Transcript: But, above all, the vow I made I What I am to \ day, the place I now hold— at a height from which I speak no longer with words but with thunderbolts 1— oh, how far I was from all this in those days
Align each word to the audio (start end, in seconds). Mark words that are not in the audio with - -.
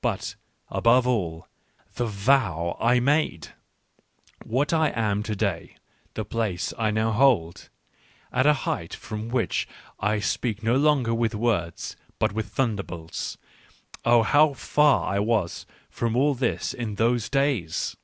But, 0.00 0.36
above 0.70 1.06
all, 1.06 1.48
the 1.96 2.06
vow 2.06 2.78
I 2.80 2.98
made 2.98 3.48
I 3.48 3.52
What 4.46 4.72
I 4.72 4.88
am 4.96 5.22
to 5.24 5.36
\ 5.36 5.36
day, 5.36 5.76
the 6.14 6.24
place 6.24 6.72
I 6.78 6.90
now 6.90 7.12
hold— 7.12 7.68
at 8.32 8.46
a 8.46 8.54
height 8.64 8.94
from 8.94 9.28
which 9.28 9.68
I 10.00 10.18
speak 10.18 10.62
no 10.62 10.76
longer 10.76 11.12
with 11.12 11.34
words 11.34 11.94
but 12.18 12.32
with 12.32 12.48
thunderbolts 12.48 13.36
1— 14.02 14.14
oh, 14.14 14.22
how 14.22 14.54
far 14.54 15.12
I 15.12 15.18
was 15.18 15.66
from 15.90 16.16
all 16.16 16.32
this 16.34 16.72
in 16.72 16.94
those 16.94 17.28
days 17.28 17.96